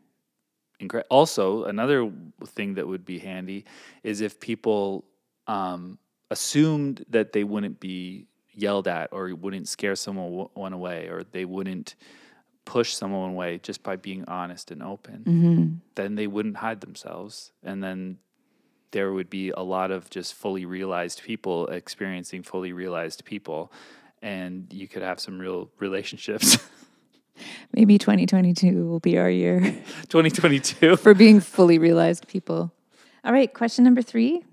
[0.79, 1.07] incredible.
[1.09, 2.11] Also, another
[2.45, 3.65] thing that would be handy
[4.03, 5.05] is if people
[5.47, 5.97] um,
[6.29, 11.45] assumed that they wouldn't be yelled at or wouldn't scare someone one away or they
[11.45, 11.95] wouldn't
[12.65, 15.23] push someone away just by being honest and open,
[15.95, 17.51] then they wouldn't hide themselves.
[17.63, 18.17] And then
[18.91, 23.71] there would be a lot of just fully realized people experiencing fully realized people.
[24.21, 26.57] And you could have some real relationships.
[27.73, 29.59] Maybe 2022 will be our year
[30.09, 30.95] 2022.
[30.97, 32.71] for being fully realized people.
[33.23, 34.43] All right, question number 3.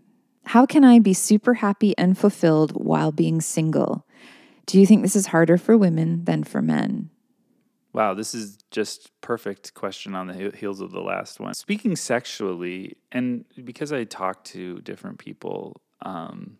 [0.47, 4.07] How can I be super happy and fulfilled while being single?
[4.67, 7.11] Do you think this is harder for women than for men?
[7.95, 11.55] Wow, this is just perfect question on the heels of the last one.
[11.55, 16.59] Speaking sexually, and because I talk to different people um,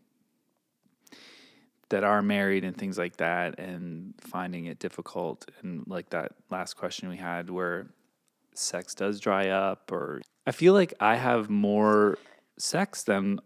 [1.89, 6.75] that are married and things like that, and finding it difficult, and like that last
[6.75, 7.89] question we had where
[8.55, 12.17] sex does dry up, or I feel like I have more
[12.59, 13.41] sex than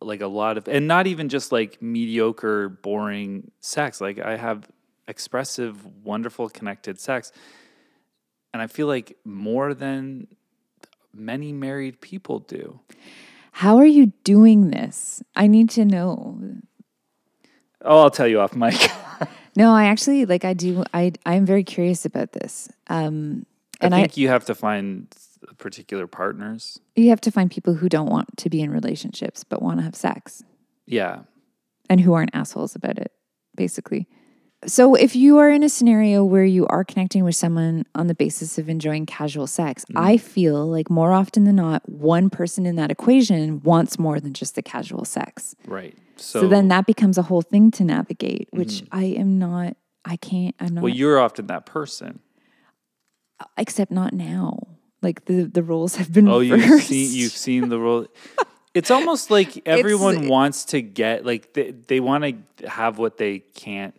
[0.00, 4.00] like a lot of, and not even just like mediocre, boring sex.
[4.00, 4.68] Like I have
[5.08, 7.32] expressive, wonderful, connected sex.
[8.52, 10.26] And I feel like more than
[11.14, 12.80] many married people do.
[13.52, 15.22] How are you doing this?
[15.36, 16.40] I need to know.
[17.82, 18.74] Oh, I'll tell you off mic.
[19.56, 22.68] No, I actually like I do I I'm very curious about this.
[22.86, 23.44] Um
[23.80, 25.12] and I I, think you have to find
[25.58, 26.78] particular partners.
[26.94, 29.82] you have to find people who don't want to be in relationships but want to
[29.82, 30.44] have sex
[30.86, 31.22] Yeah.
[31.88, 33.10] and who aren't assholes about it,
[33.56, 34.06] basically.
[34.66, 38.14] So if you are in a scenario where you are connecting with someone on the
[38.14, 39.98] basis of enjoying casual sex, mm.
[39.98, 44.34] I feel like more often than not, one person in that equation wants more than
[44.34, 45.54] just the casual sex.
[45.66, 45.96] Right.
[46.16, 48.98] So, So, then that becomes a whole thing to navigate, which mm-hmm.
[48.98, 52.20] I am not, I can't, I'm not, well, you're often that person.
[53.56, 54.66] except not now.
[55.02, 56.88] Like the, the roles have been Oh, you've reversed.
[56.88, 58.06] seen you've seen the role.
[58.74, 62.24] It's almost like everyone wants to get like they, they want
[62.58, 63.94] to have what they can't.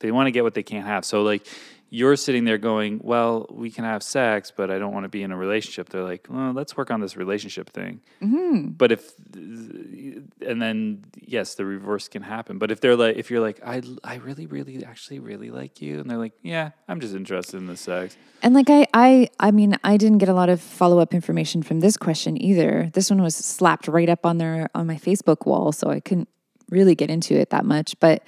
[0.00, 1.04] They want to get what they can't have.
[1.04, 1.46] So like
[1.88, 5.22] you're sitting there going, "Well, we can have sex, but I don't want to be
[5.22, 8.70] in a relationship." They're like, "Well, let's work on this relationship thing." Mm-hmm.
[8.70, 12.58] But if and then yes, the reverse can happen.
[12.58, 16.00] But if they're like, if you're like, "I I really really actually really like you,"
[16.00, 19.50] and they're like, "Yeah, I'm just interested in the sex." And like I, I, I
[19.50, 22.90] mean, I didn't get a lot of follow up information from this question either.
[22.92, 26.28] This one was slapped right up on their on my Facebook wall, so I couldn't
[26.68, 27.98] really get into it that much.
[28.00, 28.24] But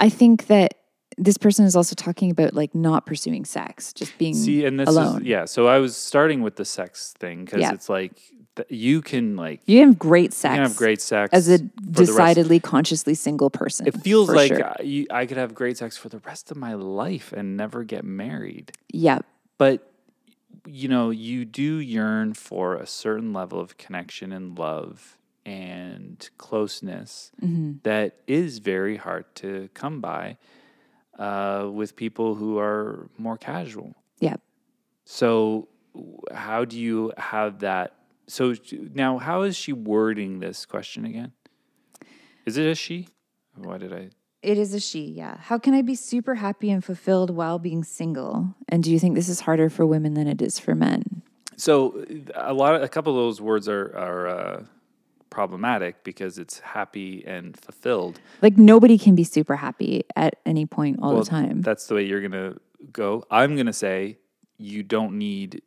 [0.00, 0.74] I think that
[1.18, 4.88] this person is also talking about like not pursuing sex, just being See, and this
[4.88, 5.22] alone.
[5.22, 5.44] is yeah.
[5.46, 7.72] So I was starting with the sex thing because Yeah.
[7.72, 8.12] it's like
[8.56, 10.52] th- you can like You have great sex.
[10.52, 13.86] you can have great sex as a for the rest- decidedly consciously single person.
[13.86, 14.64] It feels like sure.
[14.78, 17.82] I, you, I could have great sex for the rest of my life and never
[17.84, 18.72] get married.
[18.92, 19.20] yeah,
[19.58, 19.90] But
[20.68, 27.30] you know, you do yearn for a certain level of connection and love and closeness
[27.42, 27.74] Mm-hmm.
[27.84, 30.36] that is very hard to come by
[31.18, 33.94] uh, with people who are more casual.
[34.20, 34.36] yeah.
[35.04, 35.68] So,
[36.32, 37.94] how do you have that?
[38.26, 38.54] So,
[38.92, 41.32] now, how is she wording this question again?
[42.44, 43.08] Is it a she?
[43.54, 44.10] Why did I?
[44.42, 45.38] It is a she, yeah.
[45.38, 48.54] How can I be super happy and fulfilled while being single?
[48.68, 51.22] And do you think this is harder for women than it is for men?
[51.56, 54.64] So a lot of a couple of those words are are uh,
[55.30, 58.20] problematic because it's happy and fulfilled.
[58.42, 61.62] Like nobody can be super happy at any point all Well, the time.
[61.62, 62.56] That's the way you're gonna
[62.92, 63.24] go.
[63.30, 64.18] I'm gonna say
[64.58, 65.62] you don't need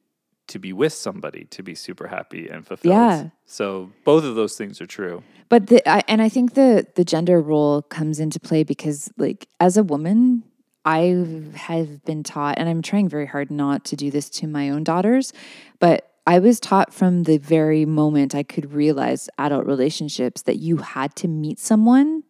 [0.47, 2.93] to be with somebody to be super happy and fulfilled.
[2.93, 3.29] Yeah.
[3.45, 5.23] So both of those things are true.
[5.47, 9.47] But the I, and I think the the gender role comes into play because like
[9.59, 10.43] as a woman,
[10.85, 14.69] I have been taught, and I'm trying very hard not to do this to my
[14.69, 15.33] own daughters,
[15.79, 20.77] but I was taught from the very moment I could realize adult relationships that you
[20.77, 22.23] had to meet someone,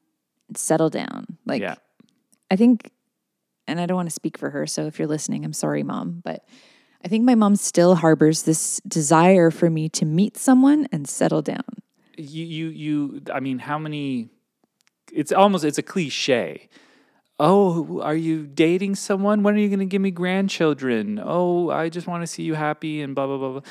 [0.47, 1.37] and settle down.
[1.45, 1.75] Like yeah.
[2.49, 2.91] I think,
[3.67, 6.21] and I don't want to speak for her, so if you're listening, I'm sorry, mom,
[6.23, 6.45] but
[7.03, 11.41] I think my mom still harbors this desire for me to meet someone and settle
[11.41, 11.65] down.
[12.15, 14.29] you you you i mean how many
[15.11, 16.69] it's almost it's a cliche
[17.39, 21.89] oh are you dating someone when are you going to give me grandchildren oh i
[21.89, 23.61] just want to see you happy and blah blah blah blah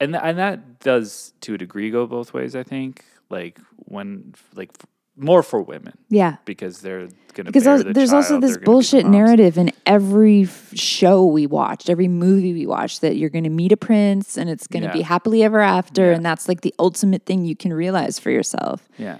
[0.00, 4.34] and th- and that does to a degree go both ways i think like when
[4.54, 6.36] like f- more for women Yeah.
[6.44, 11.24] because they're going to Because also, there's also this bullshit narrative in every f- show
[11.24, 14.66] we watched, every movie we watched, that you're going to meet a prince and it's
[14.66, 14.92] going to Yeah.
[14.92, 16.16] be happily ever after, Yeah.
[16.16, 18.88] and that's like the ultimate thing you can realize for yourself.
[18.98, 19.18] Yeah.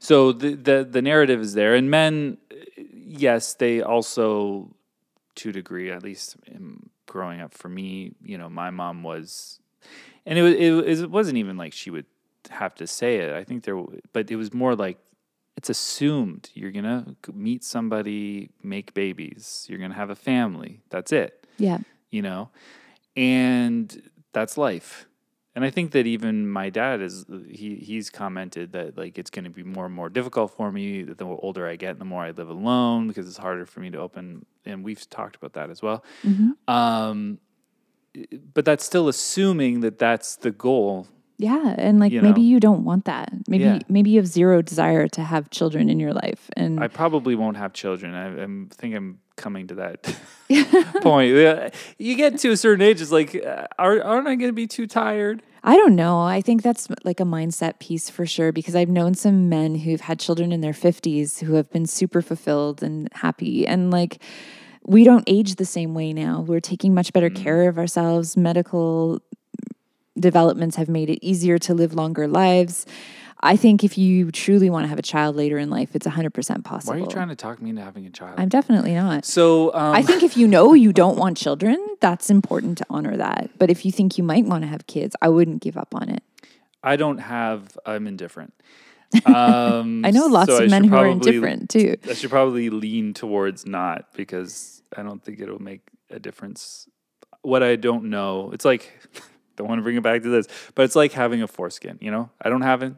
[0.00, 2.38] So the the the narrative is there, and men,
[3.08, 4.74] yes, they also,
[5.36, 9.60] to a degree, at least in growing up for me, you know, my mom was,
[10.26, 12.06] and it was it, was- it wasn't even like she would
[12.50, 13.32] have to say it.
[13.34, 14.98] I think there, but it was more like
[15.56, 20.80] it's assumed you're gonna meet somebody, make babies, you're gonna have a family.
[20.90, 21.78] That's it Yeah.
[22.10, 22.50] you know
[23.16, 25.07] and that's life
[25.58, 29.44] and i think that even my dad is he he's commented that like it's going
[29.44, 32.22] to be more and more difficult for me the older i get and the more
[32.22, 35.68] i live alone because it's harder for me to open and we've talked about that
[35.74, 36.04] as well
[36.68, 37.38] um
[38.54, 41.06] but that's still assuming that that's the goal
[41.40, 41.74] Yeah.
[41.78, 42.48] And like You maybe know?
[42.52, 43.28] you don't want that.
[43.52, 43.78] Maybe Yeah.
[43.88, 46.42] maybe you have zero desire to have children in your life.
[46.56, 49.98] And i probably won't have children i I'm, think i'm coming to that
[51.02, 51.30] point
[51.98, 54.66] you get to a certain age it's like uh, are, aren't i going to be
[54.66, 56.20] too tired I don't know.
[56.20, 60.00] I think that's like a mindset piece for sure because I've known some men who've
[60.00, 63.66] had children in their 50s who have been super fulfilled and happy.
[63.66, 64.22] And like,
[64.84, 66.40] we don't age the same way now.
[66.40, 67.42] We're taking much better mm-hmm.
[67.42, 68.36] care of ourselves.
[68.36, 69.20] Medical
[70.18, 72.86] developments have made it easier to live longer lives.
[73.40, 76.64] I think if you truly want to have a child later in life, it's 100%
[76.64, 76.94] possible.
[76.94, 79.24] why are you trying to talk me into having a child I'm definitely not.
[79.24, 83.16] so um, I think if you know you don't want children, that's important to honor
[83.16, 83.50] that.
[83.58, 86.08] But if you think you might want to have kids, I wouldn't give up on
[86.08, 86.22] it.
[86.82, 87.76] I don't have.
[87.86, 88.54] I'm indifferent.
[89.24, 91.96] Um, I know lots so of men who are indifferent too.
[92.06, 96.86] I should probably lean towards not because I don't think it'll make a difference.
[97.40, 99.08] What I don't know, it's like
[99.56, 101.96] don't want to bring it back to this, but it's like having a foreskin.
[102.02, 102.92] You know, I don't have it.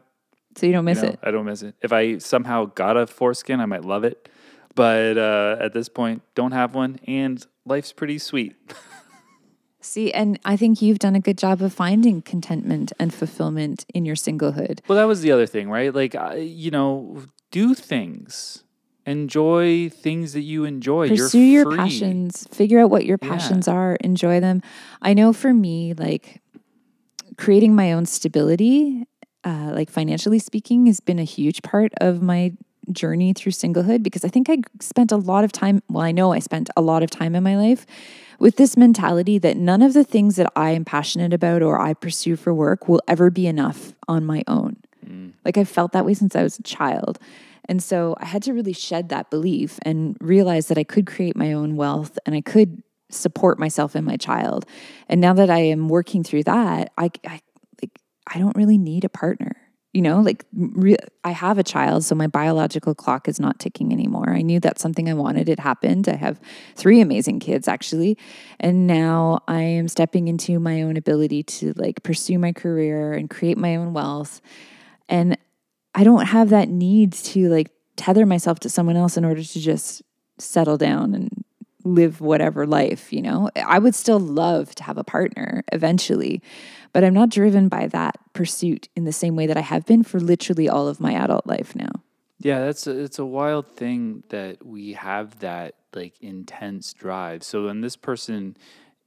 [0.55, 1.19] So you don't you miss know, it.
[1.23, 1.75] I don't miss it.
[1.81, 4.29] If I somehow got a foreskin, I might love it.
[4.75, 8.55] But uh, at this point, don't have one, and life's pretty sweet.
[9.83, 14.05] See, and I think you've done a good job of finding contentment and fulfillment in
[14.05, 14.79] your singlehood.
[14.87, 15.93] Well, that was the other thing, right?
[15.93, 18.63] Like, you know, do things,
[19.07, 21.09] enjoy things that you enjoy.
[21.09, 21.77] Pursue You're your free.
[21.77, 23.29] passions, figure out what your Yeah.
[23.29, 24.61] passions are, enjoy them.
[25.01, 26.41] I know for me, like
[27.37, 29.07] creating my own stability,
[29.43, 32.53] uh, like financially speaking, has been a huge part of my
[32.91, 35.81] journey through singlehood because I think I spent a lot of time.
[35.89, 37.85] Well, I know I spent a lot of time in my life
[38.39, 41.93] with this mentality that none of the things that I am passionate about or I
[41.93, 44.77] pursue for work will ever be enough on my own.
[45.45, 47.19] Like I felt that way since I was a child.
[47.65, 51.35] And so I had to really shed that belief and realize that I could create
[51.35, 54.65] my own wealth and I could support myself and my child.
[55.07, 57.41] And now that I am working through that, I, I
[58.27, 59.55] I don't really need a partner.
[59.93, 63.91] You know, like re- I have a child, so my biological clock is not ticking
[63.91, 64.29] anymore.
[64.29, 65.49] I knew that's something I wanted.
[65.49, 66.07] It happened.
[66.07, 66.39] I have
[66.75, 68.17] three amazing kids actually,
[68.57, 73.29] and now I am stepping into my own ability to like pursue my career and
[73.29, 74.39] create my own wealth.
[75.09, 75.37] And
[75.93, 79.59] I don't have that need to like tether myself to someone else in order to
[79.59, 80.03] just
[80.37, 81.43] settle down and
[81.83, 83.49] live whatever life, you know?
[83.55, 86.41] I would still love to have a partner eventually,
[86.93, 90.03] but I'm not driven by that pursuit in the same way that I have been
[90.03, 91.91] for literally all of my adult life now.
[92.39, 97.43] Yeah, that's a, it's a wild thing that we have that like intense drive.
[97.43, 98.57] So when this person,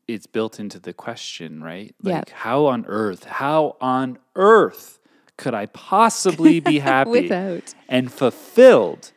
[0.06, 1.94] it's built into the question, right?
[2.02, 2.18] Yeah.
[2.18, 5.00] Like how on earth, how on earth
[5.36, 7.74] could I possibly be happy Without.
[7.88, 9.12] and fulfilled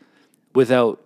[0.54, 1.02] without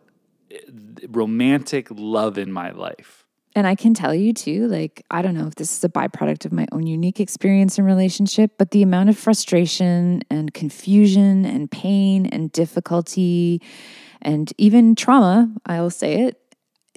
[1.10, 3.26] romantic love in my life?
[3.54, 6.46] And I can tell you too, like, I don't know if this is a byproduct
[6.46, 11.70] of my own unique experience in relationship, but the amount of frustration and confusion and
[11.70, 13.62] pain and difficulty
[14.22, 16.38] and even trauma, I'll say it,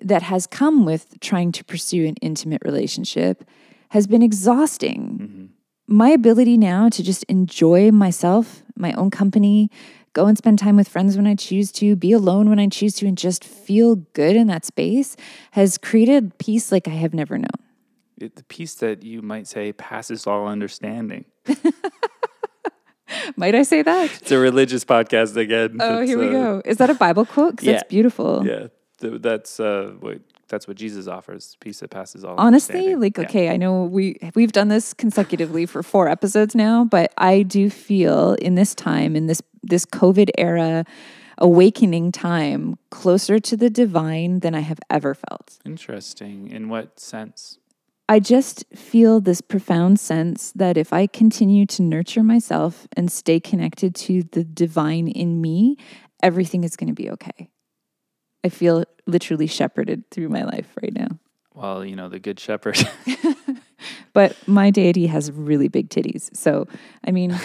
[0.03, 3.45] that has come with trying to pursue an intimate relationship
[3.91, 5.19] has been exhausting.
[5.21, 5.45] Mm-hmm.
[5.87, 9.71] My ability now to just enjoy myself, my own company,
[10.15, 12.95] go and spend time with friends when I choose to, be alone when I choose
[12.97, 15.17] to, and just feel good in that space
[15.51, 17.51] has created peace like I have never known.
[18.17, 21.27] It, the peace that you might say passes all understanding.
[23.37, 24.11] Might I say that?
[24.23, 25.77] It's a religious podcast again.
[25.81, 26.63] Oh, It's, here we uh, go.
[26.65, 27.53] Is that a Bible quote?
[27.53, 27.73] Because yeah.
[27.75, 28.47] that's beautiful.
[28.47, 28.69] Yeah,
[29.01, 32.35] th- that's uh, what that's what Jesus offers: peace that passes all.
[32.39, 33.25] Honestly, like Yeah.
[33.25, 37.71] okay, I know we we've done this consecutively for four episodes now, but I do
[37.71, 40.85] feel in this time in this this COVID era
[41.39, 45.59] awakening time closer to the divine than I have ever felt.
[45.65, 46.51] Interesting.
[46.51, 47.59] In what sense?
[48.09, 53.41] I just feel this profound sense that if I continue to nurture myself and stay
[53.41, 55.77] connected to the divine in me,
[56.23, 57.49] everything is going to be okay.
[58.45, 61.19] I feel literally shepherded through my life right now.
[61.55, 62.79] Well, you know, the Good Shepherd.
[64.15, 66.35] But my deity has really big titties.
[66.35, 66.67] So,
[67.07, 67.39] I mean,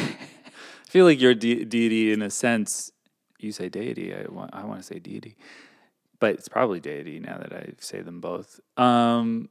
[0.94, 2.92] feel like your de- deity, in a sense,
[3.40, 4.14] you say deity.
[4.14, 5.36] I want, I want to say deity,
[6.20, 8.60] but it's probably deity now that I say them both.
[8.76, 9.48] Um,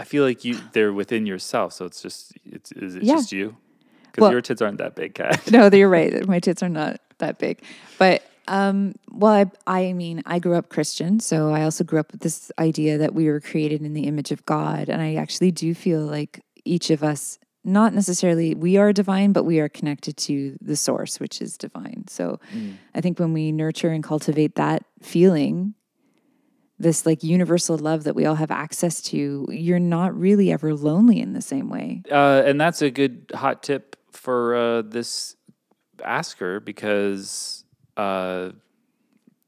[0.00, 3.16] I feel like you they're within yourself, so it's just it's is it Yeah.
[3.16, 3.58] just you?
[4.06, 5.50] Because Well- your tits aren't that big, Kat.
[5.52, 6.26] no, you're right.
[6.26, 7.60] My tits are not that big.
[7.98, 12.10] But um, well, I, I mean, I grew up Christian, so I also grew up
[12.10, 15.50] with this idea that we were created in the image of God, and I actually
[15.50, 20.16] do feel like each of us, not necessarily we are divine, but we are connected
[20.18, 22.04] to the source, which is divine.
[22.08, 22.38] So
[22.94, 25.74] I think when we nurture and cultivate that feeling.
[26.76, 31.20] This like universal love that we all have access to, you're not really ever lonely
[31.20, 32.02] in the same way.
[32.10, 35.36] Uh, and that's a good hot tip for uh, this
[36.04, 37.64] asker because
[37.96, 38.50] uh,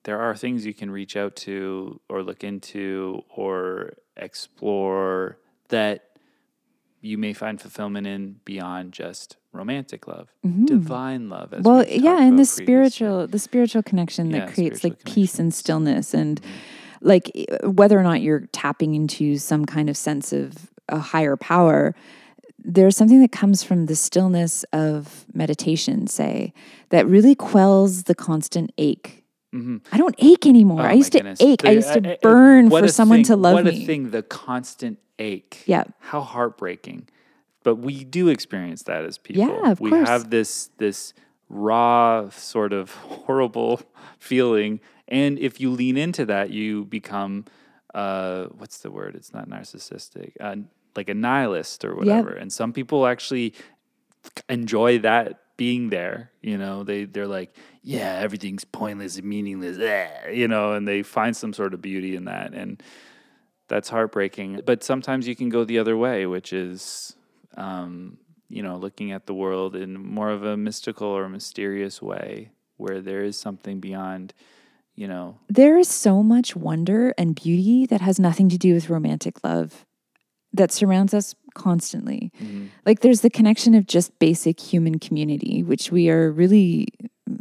[0.05, 6.06] there are things you can reach out to or look into or explore that
[7.11, 10.27] you may find fulfillment in beyond just romantic love,
[10.65, 11.53] divine love.
[11.53, 11.69] As Mm-hmm.
[11.69, 15.51] well yeah and the spiritual the spiritual connection Yeah, that creates like spiritual peace and
[15.55, 16.41] stillness and
[17.01, 17.25] like
[17.63, 21.95] whether or not you're tapping into some kind of sense of a higher power
[22.69, 26.53] there's something that comes from the stillness of meditation say
[26.91, 29.23] that really quells the constant ache.
[29.93, 30.83] I don't ache anymore.
[30.83, 31.41] Oh i used to goodness.
[31.41, 31.65] ache.
[31.65, 33.83] I used uh, to uh, burn what for someone thing- to love what me.
[33.83, 35.63] a thing, the constant ache.
[35.67, 35.85] Yeah.
[35.99, 37.09] How heartbreaking.
[37.63, 39.43] But we do experience that as people.
[39.43, 40.09] Yeah, of we course.
[40.09, 41.15] have this this
[41.49, 42.95] raw sort of
[43.27, 43.81] horrible
[44.19, 44.81] feeling.
[45.09, 47.45] And if you lean into that, you become
[47.95, 49.15] uh what's the word?
[49.15, 50.33] It's not narcissistic.
[50.41, 50.57] Uh,
[50.95, 52.31] like a nihilist or whatever.
[52.31, 53.53] And some people actually
[54.49, 60.31] enjoy that being there you know they they're like yeah everything's pointless and meaningless eh,"
[60.31, 62.83] you know and they find some sort of beauty in that and
[63.69, 64.63] that's heartbreaking.
[64.65, 67.17] But sometimes you can go the other way which is
[67.57, 72.51] um, you know looking at the world in more of a mystical or mysterious way
[72.77, 74.35] where there is something beyond
[74.97, 75.39] you know.
[75.49, 79.85] There is so much wonder and beauty that has nothing to do with romantic love
[80.53, 82.33] that surrounds us constantly.
[82.87, 86.89] Like there's the connection of just basic human community, which we are really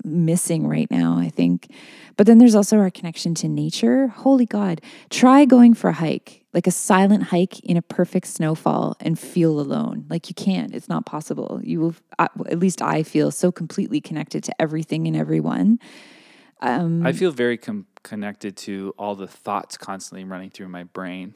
[0.04, 1.72] missing right now, I think.
[2.18, 4.08] But then there's also our connection to nature.
[4.08, 8.96] Holy God, try going for a hike, like a silent hike in a perfect snowfall
[9.00, 10.06] and feel alone.
[10.10, 11.60] Like you can't, it's not possible.
[11.64, 15.80] You will, at least I feel so completely connected to everything and everyone.
[16.62, 21.34] Um, i feel very com- connected to all the thoughts constantly running through my brain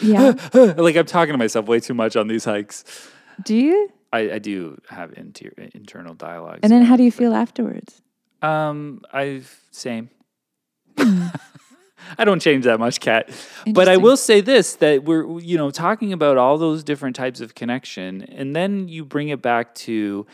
[0.00, 0.32] Yeah.
[0.54, 2.84] like i'm talking to myself way too much on these hikes
[3.44, 3.90] do you?
[4.12, 6.60] I, I do have inter- internal dialogues.
[6.62, 8.00] And then how do you feel afterwards?
[8.42, 10.10] Um, I same.
[12.16, 13.28] I don't change that much, Kat.
[13.66, 17.40] But I will say this: that we're you know talking about all those different types
[17.40, 20.26] of connection, and then you bring it back to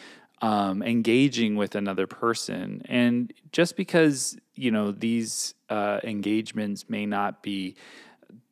[0.43, 7.43] um, engaging with another person, and just because you know these uh, engagements may not
[7.43, 7.75] be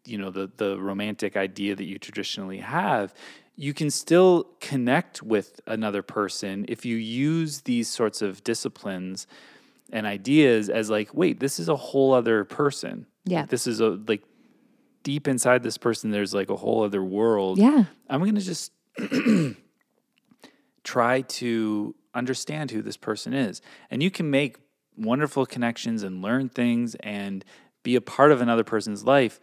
[0.04, 3.14] you know the the romantic idea that you traditionally have
[3.56, 9.26] you can still connect with another person if you use these sorts of disciplines
[9.92, 13.44] and ideas as like wait this is a whole other person Yeah.
[13.46, 14.22] this is a like
[15.02, 17.84] deep inside this person there's like a whole other world Yeah.
[18.08, 18.72] i'm gonna just
[20.84, 23.62] try to understand who this person is.
[23.90, 24.58] And you can make
[24.96, 27.44] wonderful connections and learn things and
[27.82, 29.40] be a part of another person's life.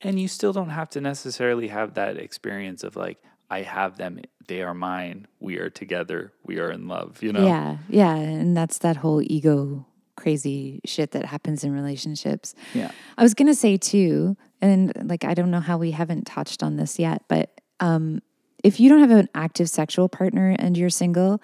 [0.00, 3.18] And you still don't have to necessarily have that experience of like,
[3.50, 7.44] I have them, they are mine, we are together, we are in love, you know?
[7.46, 8.14] Yeah, yeah.
[8.14, 9.86] And that's that whole ego
[10.16, 12.54] crazy shit that happens in relationships.
[12.74, 12.90] Yeah.
[13.16, 16.76] I was gonna say too, and like I don't know how we haven't touched on
[16.76, 18.20] this yet, but um,
[18.64, 21.40] if you don't have an active sexual partner and you're single,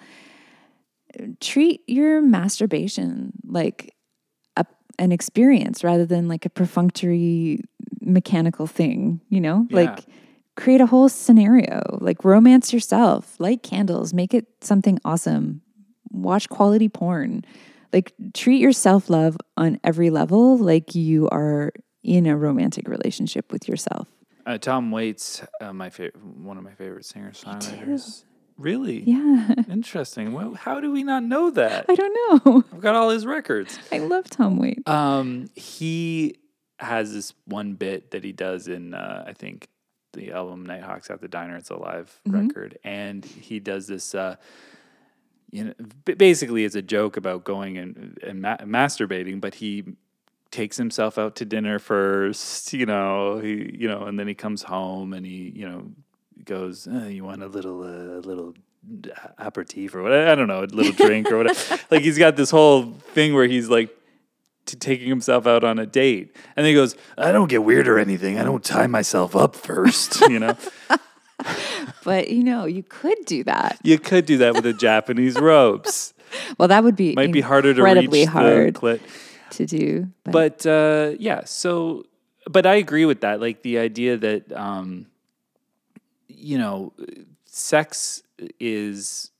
[1.39, 3.95] treat your masturbation like
[4.57, 4.65] a,
[4.99, 7.61] an experience rather than like a perfunctory
[8.01, 9.21] mechanical thing.
[9.29, 9.75] You know, Yeah.
[9.77, 9.99] like
[10.55, 15.61] create a whole scenario, like romance yourself, light candles, make it something awesome,
[16.11, 17.43] watch quality porn.
[17.93, 21.71] Like treat your self love on every level like you are
[22.03, 24.07] in a romantic relationship with yourself.
[24.45, 28.25] Uh, Tom Waits, uh, my favorite, one of my favorite singer songwriters.
[28.57, 29.01] Really?
[29.01, 29.53] Yeah.
[29.69, 30.33] Interesting.
[30.33, 31.85] Well, how do we not know that?
[31.89, 32.63] I don't know.
[32.73, 33.77] I've got all his records.
[33.91, 34.87] I love Tom Waits.
[34.87, 36.35] Um, he
[36.79, 39.67] has this one bit that he does in, uh, I think,
[40.15, 41.55] the album Nighthawks at the Diner.
[41.57, 44.15] It's a live record, and he does this.
[44.15, 44.35] Uh,
[45.51, 49.83] you know, basically, it's a joke about going and and ma- masturbating, but he
[50.51, 52.73] takes himself out to dinner first.
[52.73, 55.91] You know, he you know, and then he comes home and he you know
[56.43, 58.55] goes, uh, "You want a little uh, little."
[59.39, 62.51] aperitif or what I don't know a little drink or whatever like he's got this
[62.51, 62.83] whole
[63.15, 63.89] thing where he's like
[64.65, 66.35] to taking himself out on a date.
[66.55, 68.39] And then he goes, I don't get weird or anything.
[68.39, 70.55] I don't tie myself up first, you know?
[72.03, 73.79] But you know, you could do that.
[73.83, 76.13] you could do that with the Japanese ropes.
[76.57, 78.99] Well, that would be Might be harder to reach hard the clit.
[79.51, 80.09] to do.
[80.25, 82.03] But, But uh, yeah, so
[82.49, 83.39] but I agree with that.
[83.39, 85.05] Like the idea that um,
[86.27, 86.91] you know,
[87.45, 88.21] sex
[88.59, 89.31] is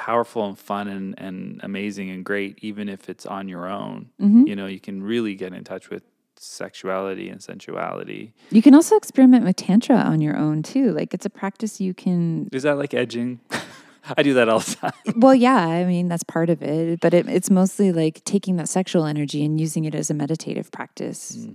[0.00, 4.08] powerful and fun and, and amazing and great, even if it's on your own.
[4.18, 4.46] Mm-hmm.
[4.46, 6.02] You know, you can really get in touch with
[6.38, 8.32] sexuality and sensuality.
[8.50, 10.92] you can also experiment with tantra on your own too.
[10.92, 12.48] Like it's a practice you can.
[12.50, 13.40] Is that like edging?
[14.16, 14.92] I do that all the time.
[15.16, 18.70] Well, yeah, I mean that's part of it, but it, it's mostly like taking that
[18.70, 21.46] sexual energy and using it as a meditative practice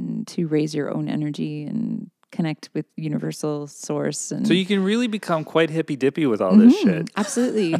[0.00, 4.32] mm, to raise your own energy and connect with universal source.
[4.32, 7.10] And So you can really become quite hippy dippy with all this shit.
[7.16, 7.76] absolutely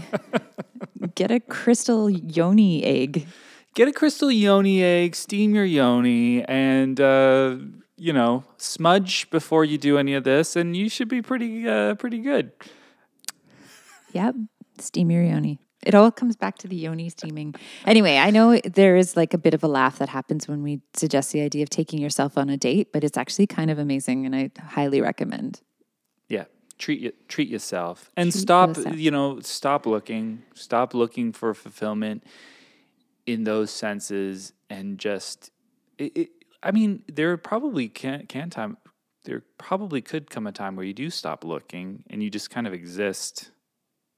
[1.15, 3.27] get a crystal yoni egg.
[3.75, 7.57] Get a crystal yoni egg, steam your yoni, and uh,
[7.97, 11.95] you know smudge before you do any of this, and you should be pretty uh,
[11.95, 12.53] pretty good.
[14.13, 14.35] Yep.
[14.79, 15.59] Steam your yoni.
[15.83, 17.55] It all comes back to the yoni steaming.
[17.87, 20.81] Anyway, I know there is like a bit of a laugh that happens when we
[20.95, 24.25] suggest the idea of taking yourself on a date, but it's actually kind of amazing
[24.27, 25.61] and I highly recommend.
[26.29, 26.45] Yeah,
[26.79, 28.77] treat you, treat yourself and Treat stop.
[28.77, 28.97] yourself.
[28.97, 30.43] You know, stop looking.
[30.55, 32.25] Stop looking for fulfillment
[33.27, 35.51] in those senses, and just.
[35.99, 36.29] It, it,
[36.63, 38.77] I mean, there probably can can time.
[39.25, 42.67] There probably could come a time where you do stop looking and you just kind
[42.67, 43.51] of exist,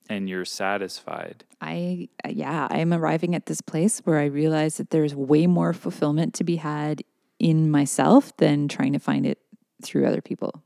[0.09, 1.45] and you're satisfied.
[1.61, 6.35] I, yeah, I'm arriving at this place where I realize that there's way more fulfillment
[6.35, 7.03] to be had
[7.39, 9.39] in myself than trying to find it
[9.83, 10.63] through other people.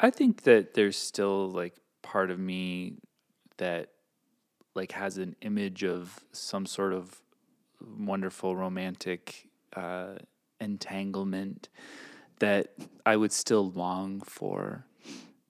[0.00, 2.94] I think that there's still like part of me
[3.58, 3.88] that
[4.74, 7.20] like has an image of some sort of
[7.98, 10.14] wonderful romantic uh,
[10.60, 11.68] entanglement
[12.38, 12.72] that
[13.04, 14.86] I would still long for.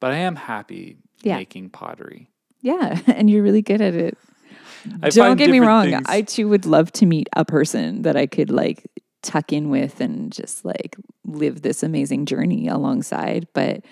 [0.00, 1.36] But I am happy Yeah.
[1.36, 2.28] making pottery.
[2.62, 4.16] Yeah, and you're really good at it.
[5.02, 5.90] I Don't get me wrong.
[5.90, 8.86] things- I too would love to meet a person that I could like
[9.22, 13.46] tuck in with and just like live this amazing journey alongside.
[13.52, 13.84] But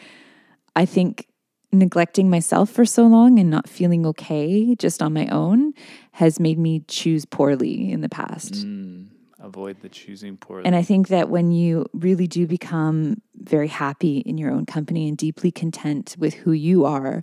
[0.74, 1.26] I think
[1.72, 5.72] neglecting myself for so long and not feeling okay just on my own
[6.12, 8.54] has made me choose poorly in the past.
[8.54, 9.06] Mm,
[9.38, 10.64] avoid the choosing poorly.
[10.64, 15.06] And I think that when you really do become very happy in your own company
[15.08, 17.22] and deeply content with who you are,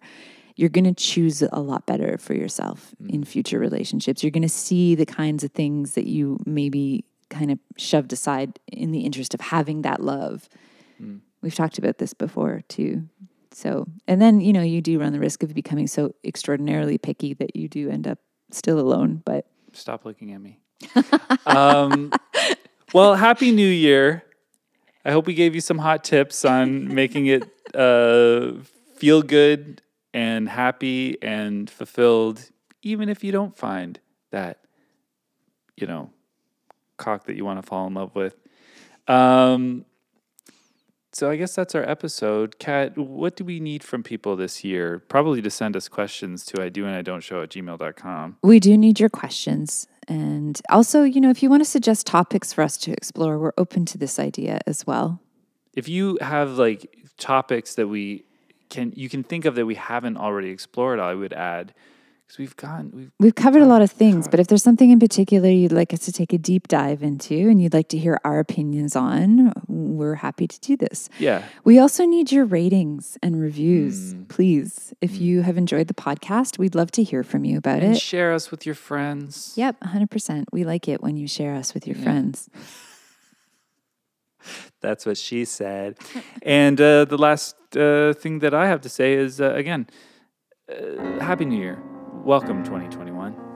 [0.58, 4.24] you're going to choose a lot better for yourself in future relationships.
[4.24, 8.60] You're going to see the kinds of things that you maybe kind of shoved aside
[8.68, 10.50] in the interest of having that love.
[11.42, 13.08] We've talked about this before too.
[13.52, 17.36] So, and then, you know, you do run the risk of becoming so extraordinarily picky
[17.36, 18.18] that you do end up
[18.52, 19.22] still alone.
[19.24, 20.60] But Stop looking at me.
[21.46, 22.12] um,
[22.94, 24.24] well, happy New Year.
[25.06, 27.44] I hope we gave you some hot tips on making it
[27.76, 28.54] uh,
[28.96, 29.82] feel good
[30.18, 32.50] and happy and fulfilled,
[32.82, 34.00] even if you don't find
[34.32, 34.62] that,
[35.76, 36.10] you know,
[36.98, 38.36] cock that you want to fall in love with.
[39.08, 39.86] Um,
[41.14, 42.58] so I guess that's our episode.
[42.58, 45.04] Kat, what do we need from people this year?
[45.08, 48.38] Probably to send us questions to I do and I don't show at gmail.com.
[48.42, 49.88] We do need your questions.
[50.08, 53.54] And also, you know, if you want to suggest topics for us to explore, we're
[53.56, 55.22] open to this idea as well.
[55.76, 58.24] If you have like topics that we
[58.70, 61.74] can you can think of that we haven't already explored, I would add
[62.26, 65.00] because we've gone we've We've covered a lot of things, but if there's something in
[65.00, 68.20] particular you'd like us to take a deep dive into and you'd like to hear
[68.26, 71.08] our opinions on, we're happy to do this.
[71.20, 74.28] yeah We also need your ratings and reviews, Mm.
[74.28, 74.94] please.
[75.00, 78.02] If you have enjoyed the podcast, we'd love to hear from you about and it.
[78.02, 79.54] share us with your friends.
[79.56, 80.46] Yep, 100%.
[80.52, 82.50] We like it when you share us with your friends.
[84.82, 85.98] That's what she said.
[86.42, 89.88] and uh, the last uh, thing that I have to say is uh, again,
[90.70, 91.82] uh, Happy New Year.
[92.24, 93.47] Welcome 2021.